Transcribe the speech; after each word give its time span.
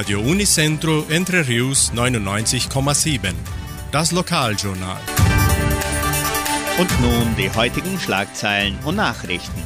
Radio 0.00 0.20
Unicentro 0.20 1.04
Entre 1.10 1.46
Rius 1.46 1.92
99,7. 1.92 3.34
Das 3.92 4.12
Lokaljournal. 4.12 4.96
Und 6.78 7.00
nun 7.02 7.36
die 7.36 7.50
heutigen 7.50 8.00
Schlagzeilen 8.00 8.78
und 8.86 8.96
Nachrichten. 8.96 9.62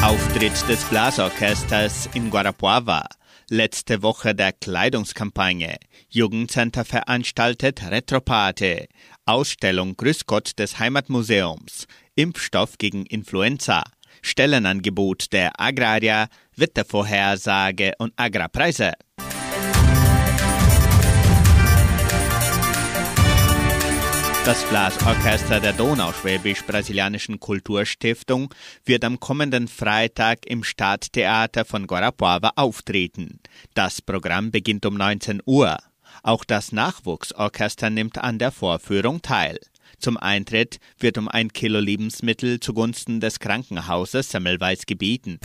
Auftritt 0.00 0.68
des 0.68 0.84
Blasorchesters 0.84 2.08
in 2.14 2.30
Guarapuava. 2.30 3.06
Letzte 3.48 4.04
Woche 4.04 4.32
der 4.32 4.52
Kleidungskampagne. 4.52 5.74
Jugendcenter 6.08 6.84
veranstaltet 6.84 7.82
Retropate. 7.90 8.86
Ausstellung 9.26 9.96
Grüß 9.96 10.26
Gott 10.26 10.56
des 10.60 10.78
Heimatmuseums. 10.78 11.88
Impfstoff 12.14 12.78
gegen 12.78 13.06
Influenza. 13.06 13.82
Stellenangebot 14.22 15.32
der 15.32 15.58
Agraria, 15.60 16.28
Wettervorhersage 16.56 17.92
und 17.98 18.12
Agrarpreise. 18.16 18.92
Das 24.46 24.64
Blasorchester 24.64 25.60
der 25.60 25.74
Donauschwäbisch-Brasilianischen 25.74 27.38
Kulturstiftung 27.38 28.52
wird 28.86 29.04
am 29.04 29.20
kommenden 29.20 29.68
Freitag 29.68 30.46
im 30.46 30.64
Stadttheater 30.64 31.66
von 31.66 31.86
Guarapuava 31.86 32.52
auftreten. 32.56 33.40
Das 33.74 34.00
Programm 34.00 34.50
beginnt 34.50 34.86
um 34.86 34.94
19 34.94 35.42
Uhr. 35.44 35.76
Auch 36.22 36.44
das 36.44 36.72
Nachwuchsorchester 36.72 37.90
nimmt 37.90 38.18
an 38.18 38.38
der 38.38 38.50
Vorführung 38.50 39.20
teil. 39.20 39.60
Zum 40.00 40.16
Eintritt 40.16 40.80
wird 40.98 41.18
um 41.18 41.28
ein 41.28 41.52
Kilo 41.52 41.78
Lebensmittel 41.78 42.58
zugunsten 42.58 43.20
des 43.20 43.38
Krankenhauses 43.38 44.30
Semmelweis 44.30 44.86
gebeten. 44.86 45.38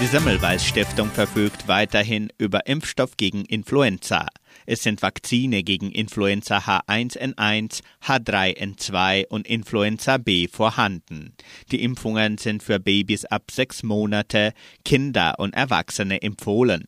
Die 0.00 0.06
Semmelweis 0.06 0.66
Stiftung 0.66 1.08
verfügt 1.10 1.68
weiterhin 1.68 2.30
über 2.36 2.66
Impfstoff 2.66 3.16
gegen 3.16 3.44
Influenza. 3.44 4.26
Es 4.66 4.82
sind 4.82 5.00
Vakzine 5.02 5.62
gegen 5.62 5.90
Influenza 5.92 6.58
H1N1, 6.58 7.82
H3N2 8.04 9.28
und 9.28 9.46
Influenza 9.46 10.18
B 10.18 10.48
vorhanden. 10.48 11.32
Die 11.70 11.82
Impfungen 11.82 12.38
sind 12.38 12.62
für 12.62 12.80
Babys 12.80 13.24
ab 13.24 13.50
sechs 13.50 13.84
Monate, 13.84 14.52
Kinder 14.84 15.36
und 15.38 15.54
Erwachsene 15.54 16.20
empfohlen. 16.20 16.84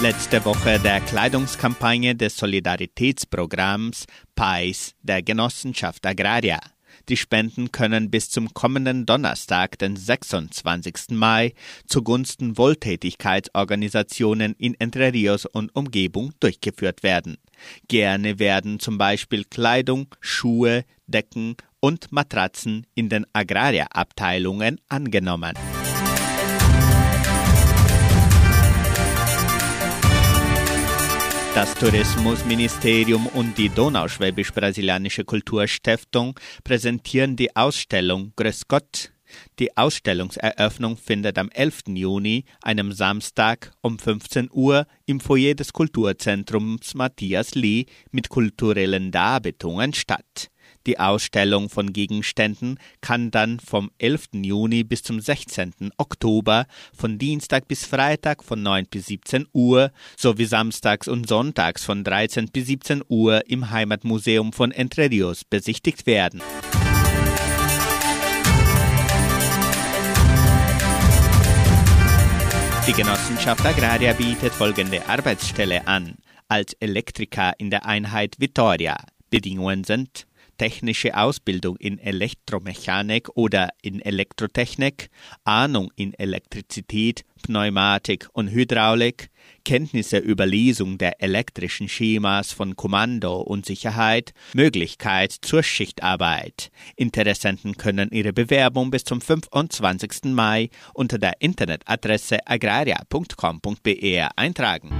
Letzte 0.00 0.44
Woche 0.44 0.80
der 0.80 1.00
Kleidungskampagne 1.00 2.14
des 2.14 2.36
Solidaritätsprogramms 2.36 4.04
PAIS 4.34 4.94
der 5.02 5.22
Genossenschaft 5.22 6.04
Agraria. 6.04 6.60
Die 7.08 7.16
Spenden 7.16 7.70
können 7.70 8.10
bis 8.10 8.30
zum 8.30 8.52
kommenden 8.52 9.06
Donnerstag, 9.06 9.78
den 9.78 9.94
26. 9.94 11.10
Mai, 11.10 11.54
zugunsten 11.86 12.58
Wohltätigkeitsorganisationen 12.58 14.54
in 14.58 14.74
Entre 14.74 15.12
Rios 15.12 15.46
und 15.46 15.74
Umgebung 15.76 16.32
durchgeführt 16.40 17.04
werden. 17.04 17.38
Gerne 17.86 18.40
werden 18.40 18.80
zum 18.80 18.98
Beispiel 18.98 19.44
Kleidung, 19.44 20.08
Schuhe, 20.20 20.84
Decken 21.06 21.56
und 21.78 22.10
Matratzen 22.10 22.86
in 22.96 23.08
den 23.08 23.24
Agrarabteilungen 23.32 24.80
angenommen. 24.88 25.54
Das 31.56 31.74
Tourismusministerium 31.74 33.28
und 33.28 33.56
die 33.56 33.70
Donauschwäbisch-Brasilianische 33.70 35.24
Kulturstiftung 35.24 36.38
präsentieren 36.64 37.34
die 37.34 37.56
Ausstellung 37.56 38.34
Grüß 38.36 38.68
Gott. 38.68 39.10
Die 39.58 39.74
Ausstellungseröffnung 39.74 40.98
findet 40.98 41.38
am 41.38 41.48
11. 41.48 41.84
Juni, 41.94 42.44
einem 42.60 42.92
Samstag, 42.92 43.72
um 43.80 43.98
15 43.98 44.50
Uhr 44.52 44.86
im 45.06 45.18
Foyer 45.18 45.54
des 45.54 45.72
Kulturzentrums 45.72 46.94
Matthias 46.94 47.54
Lee 47.54 47.86
mit 48.10 48.28
kulturellen 48.28 49.10
Darbietungen 49.10 49.94
statt. 49.94 50.50
Die 50.86 51.00
Ausstellung 51.00 51.68
von 51.68 51.92
Gegenständen 51.92 52.78
kann 53.00 53.32
dann 53.32 53.58
vom 53.58 53.90
11. 53.98 54.28
Juni 54.34 54.84
bis 54.84 55.02
zum 55.02 55.18
16. 55.18 55.90
Oktober 55.96 56.66
von 56.96 57.18
Dienstag 57.18 57.66
bis 57.66 57.84
Freitag 57.84 58.44
von 58.44 58.62
9 58.62 58.86
bis 58.86 59.06
17 59.06 59.48
Uhr 59.52 59.90
sowie 60.16 60.44
samstags 60.44 61.08
und 61.08 61.28
sonntags 61.28 61.84
von 61.84 62.04
13 62.04 62.50
bis 62.52 62.66
17 62.66 63.02
Uhr 63.08 63.42
im 63.50 63.70
Heimatmuseum 63.70 64.52
von 64.52 64.70
Entre 64.70 65.10
Rios 65.10 65.44
besichtigt 65.44 66.06
werden. 66.06 66.40
Die 72.86 72.92
Genossenschaft 72.92 73.66
Agraria 73.66 74.12
bietet 74.12 74.52
folgende 74.52 75.04
Arbeitsstelle 75.08 75.88
an. 75.88 76.14
Als 76.46 76.74
Elektriker 76.74 77.54
in 77.58 77.70
der 77.70 77.84
Einheit 77.84 78.36
Vittoria. 78.38 78.96
Bedingungen 79.30 79.82
sind 79.82 80.28
technische 80.56 81.16
Ausbildung 81.16 81.76
in 81.76 81.98
Elektromechanik 81.98 83.28
oder 83.34 83.70
in 83.82 84.00
Elektrotechnik, 84.00 85.10
Ahnung 85.44 85.90
in 85.96 86.14
Elektrizität, 86.14 87.24
Pneumatik 87.42 88.28
und 88.32 88.50
Hydraulik, 88.50 89.30
Kenntnisse 89.64 90.18
über 90.18 90.46
Lesung 90.46 90.98
der 90.98 91.22
elektrischen 91.22 91.88
Schemas 91.88 92.52
von 92.52 92.76
Kommando 92.76 93.40
und 93.40 93.66
Sicherheit, 93.66 94.32
Möglichkeit 94.54 95.32
zur 95.32 95.62
Schichtarbeit. 95.62 96.70
Interessenten 96.96 97.76
können 97.76 98.10
ihre 98.10 98.32
Bewerbung 98.32 98.90
bis 98.90 99.04
zum 99.04 99.20
25. 99.20 100.32
Mai 100.32 100.70
unter 100.94 101.18
der 101.18 101.40
Internetadresse 101.40 102.46
agraria.com.br 102.46 104.28
eintragen. 104.36 104.90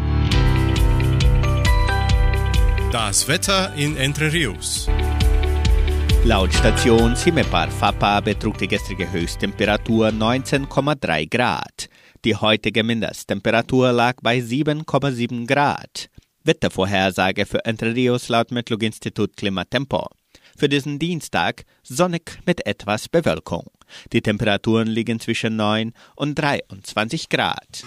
Das 2.93 3.29
Wetter 3.29 3.75
in 3.75 3.97
Entre 3.97 4.33
Rios. 4.33 4.89
Laut 6.27 6.53
Station 6.53 7.15
Simepar 7.15 7.71
Fapa 7.71 8.21
betrug 8.21 8.59
die 8.59 8.67
gestrige 8.67 9.09
Höchsttemperatur 9.09 10.09
19,3 10.09 11.31
Grad. 11.31 11.89
Die 12.25 12.35
heutige 12.35 12.83
Mindesttemperatur 12.83 13.93
lag 13.93 14.17
bei 14.23 14.39
7,7 14.39 15.47
Grad. 15.47 16.11
Wettervorhersage 16.43 17.47
für 17.47 17.65
Entre 17.65 17.95
Rios 17.95 18.29
laut 18.29 18.51
Metlog-Institut 18.51 19.37
Klimatempo. 19.37 20.09
Für 20.57 20.69
diesen 20.69 20.99
Dienstag 20.99 21.63
sonnig 21.85 22.41
mit 22.45 22.67
etwas 22.67 23.09
Bewölkung. 23.09 23.71
Die 24.13 24.21
Temperaturen 24.21 24.89
liegen 24.89 25.21
zwischen 25.21 25.55
9 25.55 25.93
und 26.17 26.35
23 26.35 27.29
Grad. 27.29 27.85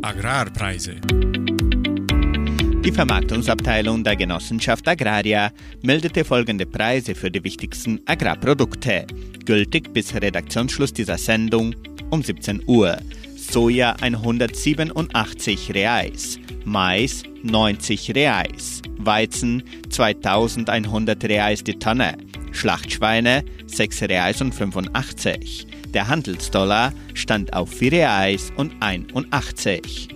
Agrarpreise. 0.00 1.02
Die 2.86 2.92
Vermarktungsabteilung 2.92 4.04
der 4.04 4.14
Genossenschaft 4.14 4.86
Agraria 4.86 5.50
meldete 5.82 6.24
folgende 6.24 6.66
Preise 6.66 7.16
für 7.16 7.32
die 7.32 7.42
wichtigsten 7.42 8.00
Agrarprodukte, 8.06 9.08
gültig 9.44 9.92
bis 9.92 10.14
Redaktionsschluss 10.14 10.92
dieser 10.92 11.18
Sendung 11.18 11.74
um 12.10 12.22
17 12.22 12.62
Uhr. 12.68 12.96
Soja 13.36 13.96
187 14.00 15.74
Reais, 15.74 16.38
Mais 16.64 17.24
90 17.42 18.14
Reais, 18.14 18.82
Weizen 18.98 19.64
2100 19.90 21.24
Reais 21.24 21.64
die 21.64 21.80
Tonne, 21.80 22.16
Schlachtschweine 22.52 23.44
6 23.66 24.02
Reais 24.02 24.40
und 24.40 24.54
85. 24.54 25.66
Der 25.92 26.06
Handelsdollar 26.06 26.92
stand 27.14 27.52
auf 27.52 27.68
4 27.68 27.90
Reais 27.90 28.52
und 28.56 28.72
81. 28.78 30.15